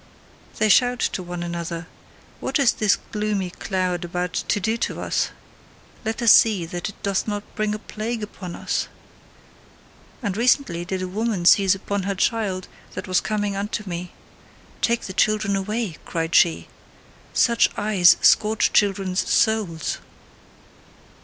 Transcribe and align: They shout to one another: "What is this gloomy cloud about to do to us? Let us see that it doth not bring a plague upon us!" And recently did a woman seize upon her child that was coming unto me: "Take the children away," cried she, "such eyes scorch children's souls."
They 0.57 0.67
shout 0.67 0.97
to 1.13 1.21
one 1.21 1.43
another: 1.43 1.85
"What 2.39 2.57
is 2.57 2.71
this 2.73 2.97
gloomy 3.11 3.51
cloud 3.51 4.03
about 4.03 4.33
to 4.33 4.59
do 4.59 4.75
to 4.77 4.99
us? 4.99 5.29
Let 6.03 6.23
us 6.23 6.31
see 6.31 6.65
that 6.65 6.89
it 6.89 7.03
doth 7.03 7.27
not 7.27 7.43
bring 7.53 7.75
a 7.75 7.77
plague 7.77 8.23
upon 8.23 8.55
us!" 8.55 8.87
And 10.23 10.35
recently 10.35 10.85
did 10.85 11.03
a 11.03 11.07
woman 11.07 11.45
seize 11.45 11.75
upon 11.75 12.01
her 12.09 12.15
child 12.15 12.67
that 12.95 13.07
was 13.07 13.21
coming 13.21 13.55
unto 13.55 13.87
me: 13.87 14.11
"Take 14.81 15.01
the 15.01 15.13
children 15.13 15.55
away," 15.55 15.97
cried 16.03 16.33
she, 16.33 16.67
"such 17.31 17.69
eyes 17.77 18.17
scorch 18.21 18.73
children's 18.73 19.29
souls." 19.29 19.99